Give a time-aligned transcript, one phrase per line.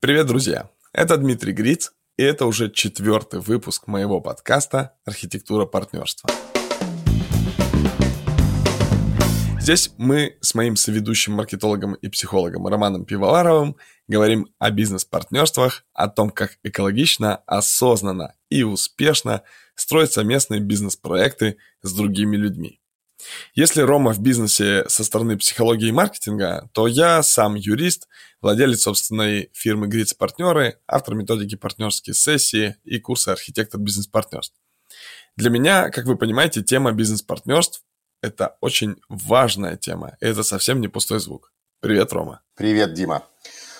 [0.00, 0.70] Привет, друзья!
[0.92, 6.30] Это Дмитрий Гриц, и это уже четвертый выпуск моего подкаста «Архитектура партнерства».
[9.58, 13.74] Здесь мы с моим соведущим маркетологом и психологом Романом Пивоваровым
[14.06, 19.42] говорим о бизнес-партнерствах, о том, как экологично, осознанно и успешно
[19.74, 22.77] строить совместные бизнес-проекты с другими людьми.
[23.54, 28.08] Если Рома в бизнесе со стороны психологии и маркетинга, то я сам юрист,
[28.40, 34.54] владелец собственной фирмы Гриц Партнеры, автор методики партнерские сессии и курса архитектор бизнес-партнерств.
[35.36, 37.82] Для меня, как вы понимаете, тема бизнес-партнерств–
[38.22, 41.52] это очень важная тема, и это совсем не пустой звук.
[41.80, 42.42] Привет, Рома.
[42.56, 43.24] Привет, Дима.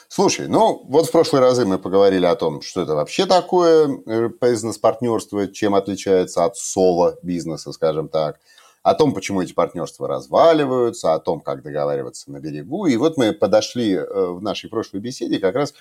[0.09, 4.31] Слушай, ну вот в прошлые разы мы поговорили о том, что это вообще такое э,
[4.41, 8.41] бизнес-партнерство, чем отличается от соло-бизнеса, скажем так–
[8.83, 12.87] о том, почему эти партнерства разваливаются, о том, как договариваться на берегу.
[12.87, 15.75] И вот мы подошли э, в нашей прошлой беседе как раз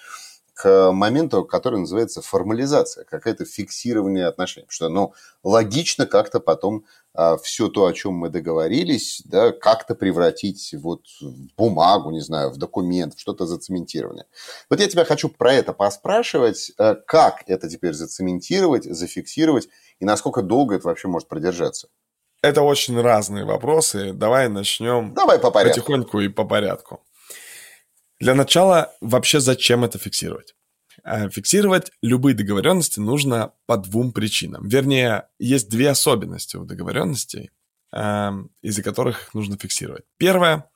[0.57, 4.65] к моменту, который называется формализация, какое-то фиксирование отношений.
[4.69, 10.73] Что, ну, логично как-то потом а, все то, о чем мы договорились, да, как-то превратить
[10.79, 14.25] вот в бумагу, не знаю, в документ, в что-то зацементированное.
[14.67, 20.41] Вот я тебя хочу про это поспрашивать, э, как это теперь зацементировать, зафиксировать, и насколько
[20.41, 21.87] долго это вообще может продержаться.
[22.41, 24.13] Это очень разные вопросы.
[24.13, 25.79] Давай начнем Давай по порядку.
[25.81, 27.03] потихоньку и по порядку.
[28.19, 30.55] Для начала, вообще зачем это фиксировать?
[31.03, 34.67] Э, фиксировать любые договоренности нужно по двум причинам.
[34.67, 37.51] Вернее, есть две особенности у договоренностей,
[37.91, 40.03] эм, из-за которых их нужно фиксировать.
[40.17, 40.69] Первое.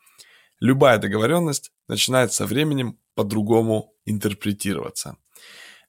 [0.59, 5.17] Любая договоренность начинает со временем по-другому интерпретироваться.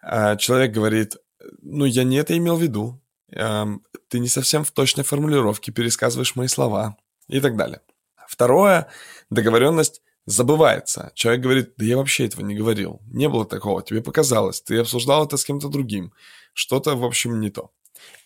[0.03, 1.17] Э, человек говорит,
[1.61, 3.02] ну, я не это имел в виду,
[3.35, 6.97] эм, ты не совсем в точной формулировке пересказываешь мои слова
[7.29, 7.81] и так далее.
[8.29, 8.89] Второе,
[9.31, 11.13] договоренность забывается.
[11.15, 15.27] Человек говорит, да я вообще этого не говорил, не было такого, тебе показалось, ты обсуждал
[15.27, 16.13] это с кем-то другим,
[16.53, 17.71] что-то, в общем, не то.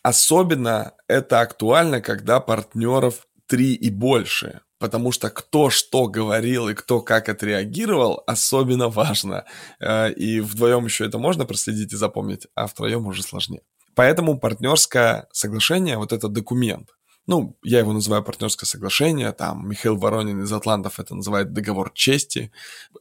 [0.02, 7.00] Особенно это актуально, когда партнеров три и больше, потому что кто что говорил и кто
[7.00, 9.44] как отреагировал, особенно важно.
[9.80, 13.62] Э, и вдвоем еще это можно проследить и запомнить, а втроем уже сложнее.
[13.96, 16.90] Поэтому партнерское соглашение, вот этот документ,
[17.26, 22.52] ну, я его называю партнерское соглашение, там Михаил Воронин из Атлантов это называет договор чести.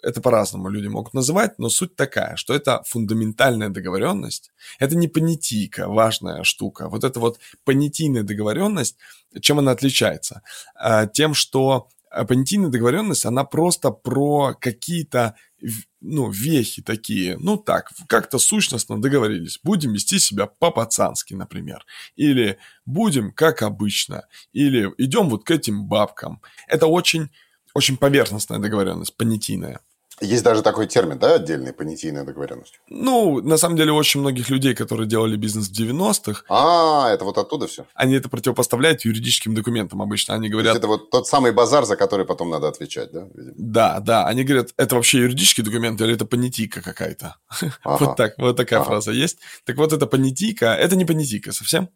[0.02, 4.52] Это по-разному люди могут называть, но суть такая, что это фундаментальная договоренность.
[4.80, 6.90] Это не понятийка, важная штука.
[6.90, 8.98] Вот эта вот понятийная договоренность,
[9.42, 10.42] чем она отличается?
[10.76, 11.90] А, тем, что
[12.28, 15.36] понятийная договоренность, она просто про какие-то
[16.02, 19.60] ну, вехи такие, ну так, как-то сущностно договорились.
[19.64, 21.86] Будем вести себя по-пацански, например.
[22.16, 24.28] Или будем как обычно.
[24.54, 26.42] Или идем вот к этим бабкам.
[26.68, 27.30] Это очень,
[27.74, 29.82] очень поверхностная договоренность, понятийная.
[30.22, 32.80] Есть даже такой термин, да, отдельный, понятийная договоренность?
[32.90, 36.44] Ну, на самом деле, очень многих людей, которые делали бизнес в 90-х...
[36.48, 37.86] А, это вот оттуда все?
[37.94, 40.34] Они это противопоставляют юридическим документам обычно.
[40.36, 40.78] Они говорят...
[40.78, 43.28] Это вот тот самый базар, за который потом надо отвечать, да?
[43.34, 43.54] Видимо?
[43.58, 44.26] Да, да.
[44.26, 47.36] Они говорят, это вообще юридический документ или это понятийка какая-то?
[47.84, 48.06] Ага.
[48.06, 48.90] Вот так, вот такая ага.
[48.90, 49.38] фраза есть.
[49.66, 51.90] Так вот, это понятийка, это не понятийка совсем.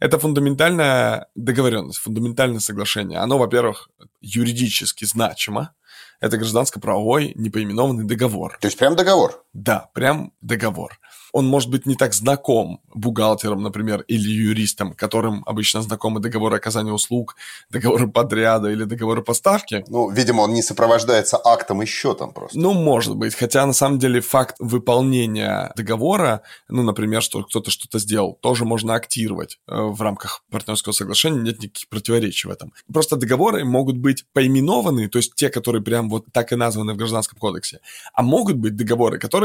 [0.00, 3.18] Это фундаментальная договоренность, фундаментальное соглашение.
[3.18, 3.88] Оно, во-первых,
[4.20, 5.74] юридически значимо,
[6.24, 8.56] это гражданско-правовой непоименованный договор.
[8.60, 9.43] То есть прям договор?
[9.54, 10.98] Да, прям договор
[11.34, 16.92] он может быть не так знаком бухгалтерам, например, или юристам, которым обычно знакомы договоры оказания
[16.92, 17.34] услуг,
[17.70, 19.84] договоры подряда или договоры поставки.
[19.88, 22.56] Ну, видимо, он не сопровождается актом и счетом просто.
[22.56, 23.34] Ну, может быть.
[23.34, 28.94] Хотя, на самом деле, факт выполнения договора, ну, например, что кто-то что-то сделал, тоже можно
[28.94, 32.72] актировать э, в рамках партнерского соглашения, нет никаких противоречий в этом.
[32.92, 36.96] Просто договоры могут быть поименованы, то есть те, которые прям вот так и названы в
[36.96, 37.80] Гражданском кодексе,
[38.12, 39.43] а могут быть договоры, которые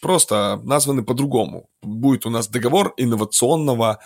[0.00, 1.68] просто названы по-другому.
[1.82, 3.98] Будет у нас договор инновационного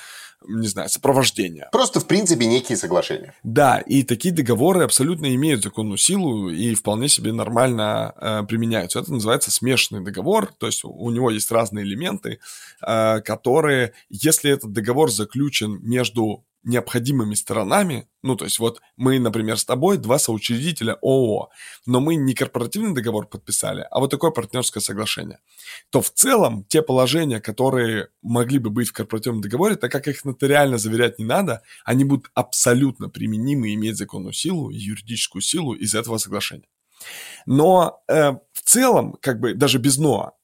[0.49, 1.69] не знаю, сопровождения.
[1.73, 3.35] Просто, в принципе, некие соглашения.
[3.43, 8.99] Да, и такие договоры абсолютно имеют законную силу и вполне себе нормально э, применяются.
[8.99, 12.41] Это называется смешанный договор, то есть у него есть разные элементы,
[12.85, 19.59] э, которые, если этот договор заключен между необходимыми сторонами, ну, то есть вот мы, например,
[19.59, 21.51] с тобой два соучредителя ООО,
[21.87, 25.41] но мы не корпоративный договор подписали, а вот такое партнерское соглашение,
[25.91, 30.25] то в целом те положения, которые могли бы быть в корпоративном договоре, так как их
[30.25, 35.95] нотариально заверять не надо, они будут абсолютно применимы и иметь законную силу юридическую силу из
[35.95, 36.69] этого соглашения.
[37.47, 40.42] Но э, в целом, как бы даже без «но», э,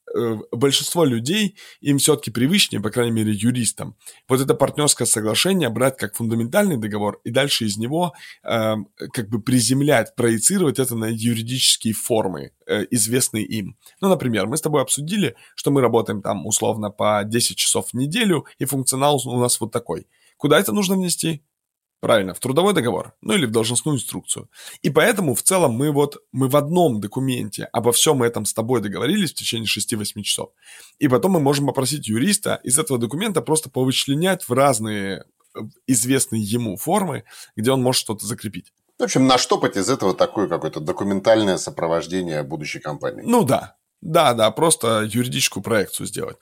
[0.52, 3.96] большинство людей, им все-таки привычнее, по крайней мере, юристам,
[4.28, 8.12] вот это партнерское соглашение брать как фундаментальный договор и дальше из него
[8.42, 8.74] э,
[9.12, 13.76] как бы приземлять, проецировать это на юридические формы, э, известные им.
[14.00, 17.94] Ну, например, мы с тобой обсудили, что мы работаем там условно по 10 часов в
[17.94, 20.06] неделю, и функционал у нас вот такой.
[20.36, 21.42] Куда это нужно внести?
[22.00, 24.48] Правильно, в трудовой договор, ну или в должностную инструкцию.
[24.82, 28.80] И поэтому в целом мы вот, мы в одном документе обо всем этом с тобой
[28.80, 30.50] договорились в течение 6-8 часов.
[31.00, 35.24] И потом мы можем попросить юриста из этого документа просто повычленять в разные
[35.56, 37.24] э, известные ему формы,
[37.56, 38.72] где он может что-то закрепить.
[39.00, 43.22] В общем, наштопать из этого такое какое-то документальное сопровождение будущей компании.
[43.24, 46.36] Ну да, да, да, просто юридическую проекцию сделать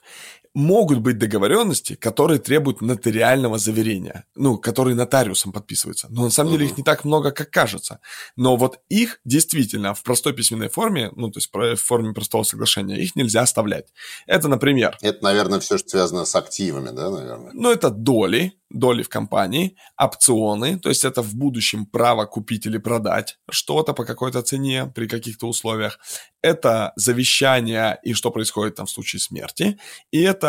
[0.57, 6.07] могут быть договоренности, которые требуют нотариального заверения, ну, которые нотариусом подписываются.
[6.09, 7.99] Но на самом деле их не так много, как кажется.
[8.35, 12.97] Но вот их действительно в простой письменной форме, ну, то есть в форме простого соглашения,
[12.97, 13.85] их нельзя оставлять.
[14.25, 14.97] Это, например...
[15.01, 17.51] Это, наверное, все, что связано с активами, да, наверное?
[17.53, 22.79] Ну, это доли, доли в компании, опционы, то есть это в будущем право купить или
[22.79, 25.99] продать что-то по какой-то цене при каких-то условиях.
[26.41, 29.77] Это завещание и что происходит там в случае смерти.
[30.11, 30.46] И это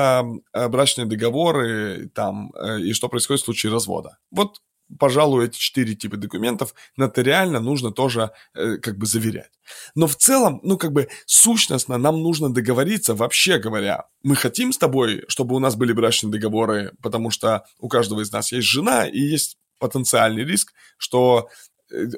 [0.52, 4.18] э, брачные договоры там, э, и что происходит в случае развода.
[4.30, 4.60] Вот
[4.98, 9.50] пожалуй, эти четыре типа документов нотариально нужно тоже э, как бы заверять.
[9.94, 14.78] Но в целом, ну как бы сущностно нам нужно договориться, вообще говоря, мы хотим с
[14.78, 19.06] тобой, чтобы у нас были брачные договоры, потому что у каждого из нас есть жена
[19.06, 21.48] и есть потенциальный риск, что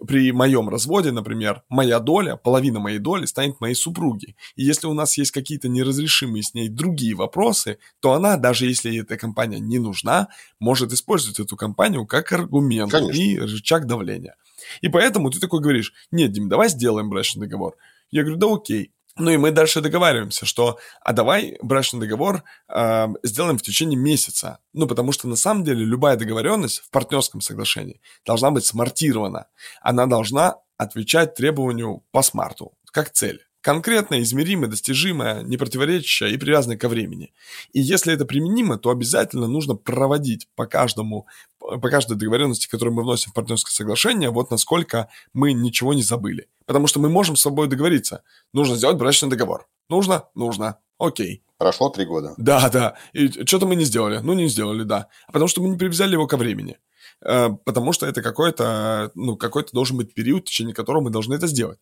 [0.06, 4.36] при моем разводе, например, моя доля, половина моей доли станет моей супруги.
[4.56, 8.98] И если у нас есть какие-то неразрешимые с ней другие вопросы, то она, даже если
[8.98, 10.28] эта компания не нужна,
[10.58, 13.20] может использовать эту компанию как аргумент Конечно.
[13.20, 14.36] и рычаг давления.
[14.80, 17.76] И поэтому ты такой говоришь, нет, Дим, давай сделаем брачный договор.
[18.10, 18.92] Я говорю, да окей.
[19.16, 24.58] Ну и мы дальше договариваемся, что а давай брачный договор э, сделаем в течение месяца.
[24.72, 29.46] Ну, потому что на самом деле любая договоренность в партнерском соглашении должна быть смартирована.
[29.80, 36.76] Она должна отвечать требованию по смарту, как цель конкретная, измеримая, достижимая, не противоречащая и привязанная
[36.76, 37.32] ко времени.
[37.72, 41.26] И если это применимо, то обязательно нужно проводить по каждому,
[41.58, 46.48] по каждой договоренности, которую мы вносим в партнерское соглашение, вот насколько мы ничего не забыли.
[46.66, 48.22] Потому что мы можем с собой договориться.
[48.52, 49.66] Нужно сделать брачный договор.
[49.88, 50.24] Нужно?
[50.34, 50.78] Нужно.
[50.98, 51.42] Окей.
[51.58, 52.34] Прошло три года.
[52.38, 52.96] Да, да.
[53.12, 54.20] И что-то мы не сделали.
[54.22, 55.08] Ну, не сделали, да.
[55.26, 56.78] А потому что мы не привязали его ко времени.
[57.22, 61.34] Э, потому что это какой-то, ну, какой-то должен быть период, в течение которого мы должны
[61.34, 61.78] это сделать.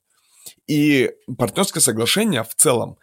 [0.66, 2.98] И партнерское соглашение в целом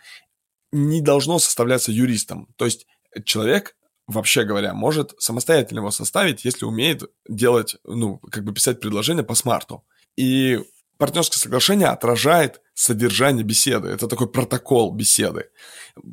[0.72, 2.48] не должно составляться юристом.
[2.58, 2.86] То есть
[3.24, 3.76] человек,
[4.08, 9.36] вообще говоря, может самостоятельно его составить, если умеет делать, ну, как бы писать предложение по
[9.36, 9.84] смарту.
[10.18, 10.60] И
[10.98, 13.90] партнерское соглашение отражает содержание беседы.
[13.90, 15.50] Это такой протокол беседы.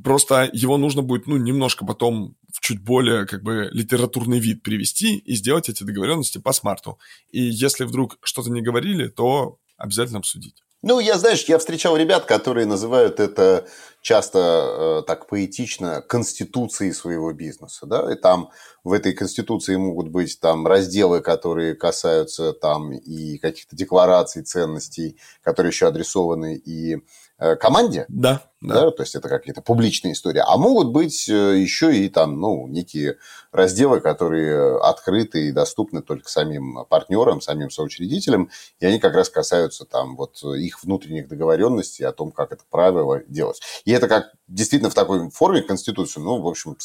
[0.05, 5.17] Просто его нужно будет, ну, немножко потом в чуть более, как бы, литературный вид привести
[5.17, 6.99] и сделать эти договоренности по смарту.
[7.31, 10.63] И если вдруг что-то не говорили, то обязательно обсудить.
[10.83, 13.67] Ну, я, знаешь, я встречал ребят, которые называют это
[14.03, 18.51] часто э, так поэтично конституцией своего бизнеса, да, и там
[18.85, 25.71] в этой конституции могут быть там разделы, которые касаются там и каких-то деклараций, ценностей, которые
[25.71, 26.99] еще адресованы и
[27.43, 28.05] Э, команде.
[28.09, 28.83] Да, да.
[28.83, 28.91] да.
[28.93, 30.41] То есть это какие-то публичные истории.
[30.47, 33.17] А могут быть э, еще и там, ну, некие
[33.51, 38.49] разделы, которые открыты и доступны только самим партнерам, самим соучредителям.
[38.79, 43.23] И они как раз касаются там вот их внутренних договоренностей о том, как это правило
[43.27, 43.61] делать.
[43.85, 46.77] И это как действительно в такой форме Конституции, ну, в общем,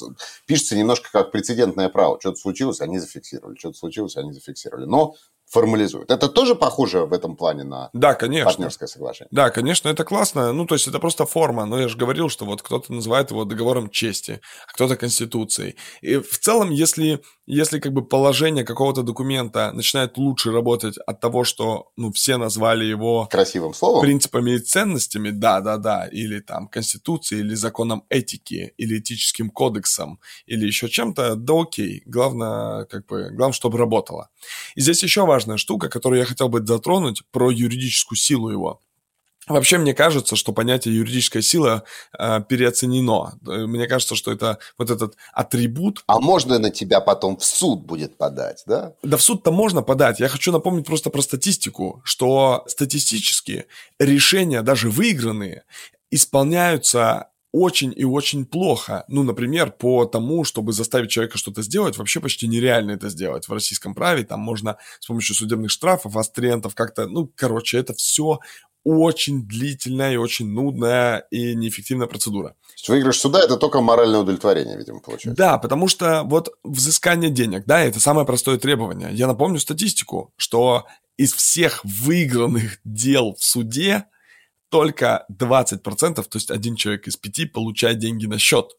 [0.45, 2.19] пишется немножко как прецедентное право.
[2.19, 3.57] Что-то случилось, они зафиксировали.
[3.57, 4.85] Что-то случилось, они зафиксировали.
[4.85, 5.15] Но
[5.49, 6.11] формализуют.
[6.11, 8.45] Это тоже похоже в этом плане на да, конечно.
[8.45, 9.29] партнерское соглашение?
[9.31, 10.51] Да, конечно, это классно.
[10.51, 11.65] Ну, то есть это просто форма.
[11.65, 15.75] Но я же говорил, что вот кто-то называет его договором чести, а кто-то конституцией.
[16.01, 21.45] И в целом, если, если как бы положение какого-то документа начинает лучше работать от того,
[21.45, 23.27] что ну, все назвали его...
[23.31, 24.01] Красивым словом?
[24.01, 26.07] Принципами и ценностями, да-да-да.
[26.07, 32.03] Или там конституцией, или законом этики, или этическим кодексом, или еще чем-то, да окей.
[32.05, 34.29] Главное, как бы, главное, чтобы работало.
[34.75, 38.81] И здесь еще важно важная штука, которую я хотел бы затронуть, про юридическую силу его.
[39.47, 41.83] Вообще, мне кажется, что понятие юридическая сила
[42.19, 43.37] э, переоценено.
[43.41, 46.03] Мне кажется, что это вот этот атрибут.
[46.07, 48.93] А можно на тебя потом в суд будет подать, да?
[49.03, 50.19] Да в суд-то можно подать.
[50.19, 53.67] Я хочу напомнить просто про статистику, что статистически
[53.99, 55.63] решения, даже выигранные,
[56.11, 59.05] исполняются очень и очень плохо.
[59.07, 63.47] Ну, например, по тому, чтобы заставить человека что-то сделать, вообще почти нереально это сделать.
[63.47, 68.39] В российском праве там можно с помощью судебных штрафов, астрентов как-то, ну, короче, это все
[68.83, 72.55] очень длительная и очень нудная и неэффективная процедура.
[72.87, 75.35] Выигрыш суда– это только моральное удовлетворение, видимо, получается.
[75.35, 79.09] Да, потому что вот взыскание денег, да, это самое простое требование.
[79.11, 80.85] Я напомню статистику, что
[81.17, 84.05] из всех выигранных дел в суде
[84.69, 88.71] только 20%, то есть один человек из пяти получает деньги на счет.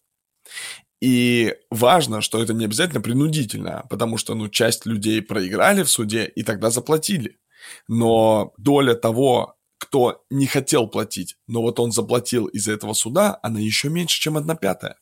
[1.00, 6.24] И важно, что это не обязательно принудительно, потому что ну, часть людей проиграли в суде
[6.24, 7.38] и тогда заплатили.
[7.86, 13.60] Но доля того, кто не хотел платить, но вот он заплатил из-за этого суда, она
[13.60, 14.96] еще меньше, чем одна пятая.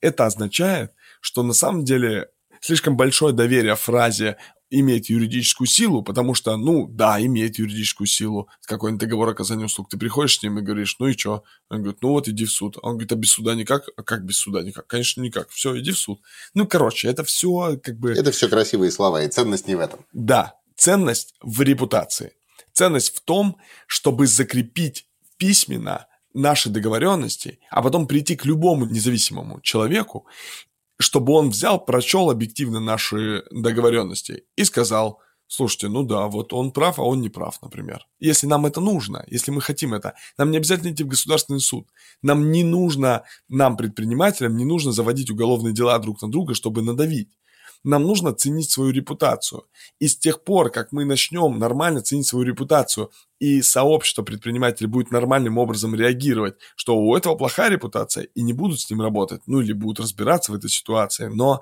[0.00, 4.38] Это означает, что на самом деле слишком большое доверие фразе
[4.80, 8.48] имеет юридическую силу, потому что, ну, да, имеет юридическую силу.
[8.66, 9.88] Какой-нибудь договор оказания услуг.
[9.88, 11.44] Ты приходишь с ним и говоришь, ну и что?
[11.70, 12.78] Он говорит, ну вот иди в суд.
[12.82, 13.88] Он говорит, а без суда никак?
[13.96, 14.86] А как без суда никак?
[14.86, 15.50] Конечно, никак.
[15.50, 16.20] Все, иди в суд.
[16.54, 18.12] Ну, короче, это все как бы...
[18.12, 20.04] Это все красивые слова, и ценность не в этом.
[20.12, 22.32] Да, ценность в репутации.
[22.72, 30.26] Ценность в том, чтобы закрепить письменно наши договоренности, а потом прийти к любому независимому человеку
[30.98, 36.98] чтобы он взял, прочел объективно наши договоренности и сказал, слушайте, ну да, вот он прав,
[36.98, 38.06] а он не прав, например.
[38.18, 41.88] Если нам это нужно, если мы хотим это, нам не обязательно идти в государственный суд.
[42.22, 47.30] Нам не нужно, нам, предпринимателям, не нужно заводить уголовные дела друг на друга, чтобы надавить.
[47.84, 49.64] Нам нужно ценить свою репутацию.
[50.00, 55.10] И с тех пор, как мы начнем нормально ценить свою репутацию, и сообщество предпринимателей будет
[55.10, 59.60] нормальным образом реагировать, что у этого плохая репутация, и не будут с ним работать, ну
[59.60, 61.26] или будут разбираться в этой ситуации.
[61.26, 61.60] Но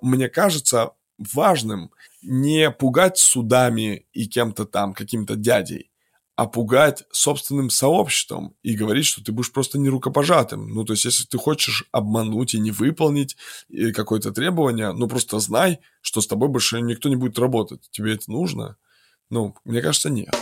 [0.00, 1.90] мне кажется важным
[2.22, 5.90] не пугать судами и кем-то там, каким-то дядей,
[6.36, 10.68] а пугать собственным сообществом и говорить, что ты будешь просто не рукопожатым.
[10.68, 13.36] Ну, то есть, если ты хочешь обмануть и не выполнить
[13.94, 17.88] какое-то требование, ну, просто знай, что с тобой больше никто не будет работать.
[17.90, 18.76] Тебе это нужно?
[19.30, 20.34] Ну, мне кажется, нет.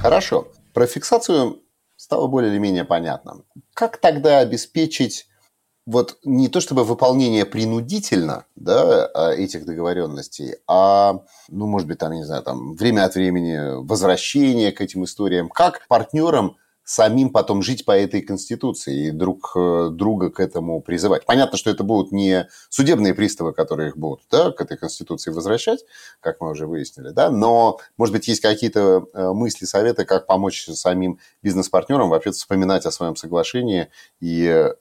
[0.00, 0.48] Хорошо.
[0.74, 1.62] Про фиксацию
[1.96, 3.44] стало более или менее понятно.
[3.74, 5.28] Как тогда обеспечить
[5.86, 12.12] вот не то чтобы выполнение принудительно да, а, этих договоренностей, а, ну, может быть, там,
[12.12, 17.84] не знаю, там, время от времени возвращение к этим историям, как партнерам самим потом жить
[17.84, 21.24] по этой конституции и друг э, друга к этому призывать.
[21.24, 25.84] Понятно, что это будут не судебные приставы, которые их будут да, к этой конституции возвращать,
[26.20, 30.66] как мы уже выяснили, да, но, может быть, есть какие-то э, мысли, советы, как помочь
[30.66, 33.88] самим бизнес-партнерам вообще вспоминать о своем соглашении
[34.20, 34.72] и э,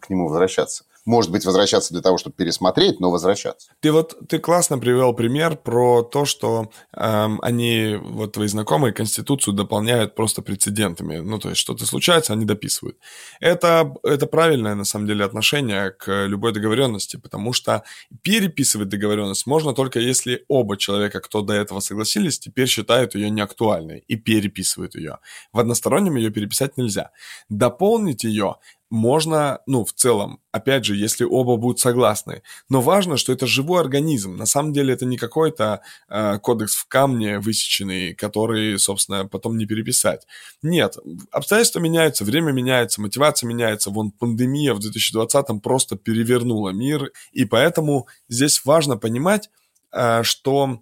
[0.00, 3.72] к нему возвращаться может быть, возвращаться для того, чтобы пересмотреть, но возвращаться.
[3.80, 9.54] Ты вот, ты классно привел пример про то, что эм, они, вот твои знакомые, Конституцию
[9.54, 11.16] дополняют просто прецедентами.
[11.16, 12.96] Ну, то есть, что-то случается, они дописывают.
[13.40, 17.82] Это, это правильное, на самом деле, отношение к любой договоренности, потому что
[18.22, 24.04] переписывать договоренность можно только если оба человека, кто до этого согласились, теперь считают ее неактуальной
[24.06, 25.18] и переписывают ее.
[25.52, 27.10] В одностороннем ее переписать нельзя.
[27.48, 28.56] Дополнить ее
[28.90, 32.42] можно, ну, в целом, опять же, если оба будут согласны.
[32.68, 34.36] Но важно, что это живой организм.
[34.36, 39.66] На самом деле это не какой-то э, кодекс в камне высеченный, который, собственно, потом не
[39.66, 40.26] переписать.
[40.60, 40.96] Нет,
[41.30, 43.90] обстоятельства меняются, время меняется, мотивация меняется.
[43.90, 47.12] Вон пандемия в 2020-м просто перевернула мир.
[47.32, 49.50] И поэтому здесь важно понимать,
[49.92, 50.80] э, что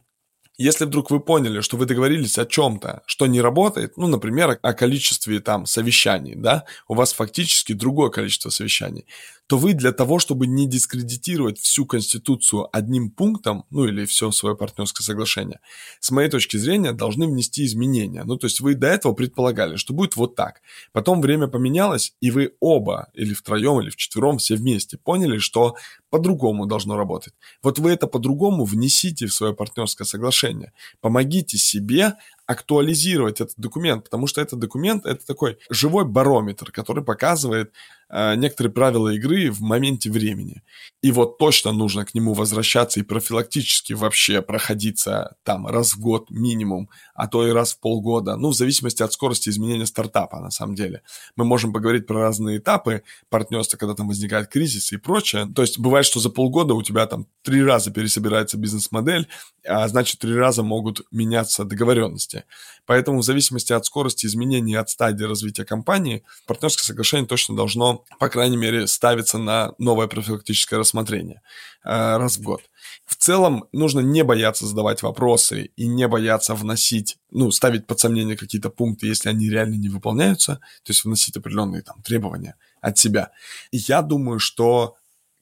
[0.59, 4.73] если вдруг вы поняли, что вы договорились о чем-то, что не работает, ну, например, о
[4.75, 9.07] количестве там совещаний, да, у вас фактически другое количество совещаний,
[9.49, 14.55] то вы для того, чтобы не дискредитировать всю Конституцию одним пунктом, ну или все свое
[14.55, 15.61] партнерское соглашение,
[16.01, 18.25] с моей точки зрения, должны внести изменения.
[18.25, 20.61] Ну, то есть вы до этого предполагали, что будет вот так.
[20.93, 25.77] Потом время поменялось, и вы оба, или втроем, или вчетвером, все вместе поняли, что
[26.11, 27.33] по-другому должно работать.
[27.63, 30.73] Вот вы это по-другому внесите в свое партнерское соглашение.
[31.01, 37.73] Помогите себе актуализировать этот документ, потому что этот документ это такой живой барометр, который показывает
[38.11, 40.63] некоторые правила игры в моменте времени.
[41.03, 46.31] И вот точно нужно к нему возвращаться и профилактически вообще проходиться там раз в год
[46.31, 50.51] минимум, а то и раз в полгода, ну, в зависимости от скорости изменения стартапа, на
[50.51, 51.03] самом деле.
[51.37, 55.47] Мы можем поговорить про разные этапы партнерства, когда там возникает кризис и прочее.
[55.55, 59.29] То есть бывает, что за полгода у тебя там три раза пересобирается бизнес-модель,
[59.67, 62.45] а значит, три раза могут меняться договоренности.
[62.87, 68.29] Поэтому в зависимости от скорости изменений от стадии развития компании, партнерское соглашение точно должно по
[68.29, 71.43] крайней мере, ставится на новое профилактическое рассмотрение
[71.85, 72.63] э, раз в год.
[73.05, 78.37] В целом нужно не бояться задавать вопросы и не бояться вносить, ну, ставить под сомнение
[78.37, 83.31] какие-то пункты, если они реально не выполняются, то есть вносить определенные там требования от себя.
[83.71, 84.97] И я думаю, что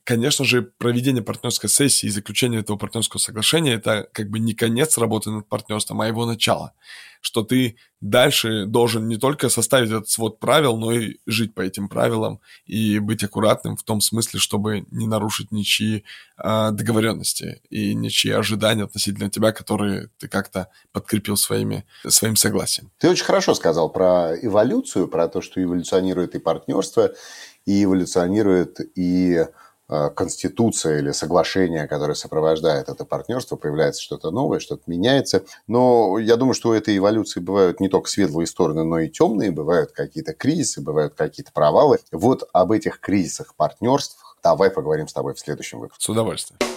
[0.07, 4.97] конечно же, проведение партнерской сессии и заключение этого партнерского соглашения– это как бы не конец
[4.99, 6.73] работы над партнерством, а его начало.
[7.21, 11.89] Что ты дальше должен не только составить этот свод правил, но и жить по этим
[11.89, 16.05] правилам и быть аккуратным в том смысле, чтобы не нарушить ничьи
[16.39, 22.93] э, договоренности и ничьи ожидания относительно тебя, которые ты как-то подкрепил своими, своим согласием.
[22.99, 27.13] Ты очень хорошо сказал про эволюцию, про то, что эволюционирует и партнерство,
[27.65, 29.47] и эволюционирует и
[29.89, 35.45] конституция или соглашение, которое сопровождает это партнерство, появляется что-то новое, что-то меняется.
[35.67, 39.51] Но я думаю, что у этой эволюции бывают не только светлые стороны, но и темные,
[39.51, 41.99] бывают какие-то кризисы, бывают какие-то провалы.
[42.13, 46.05] Вот об этих кризисах партнерств давай поговорим с тобой в следующем выпуске.
[46.05, 46.76] С удовольствием.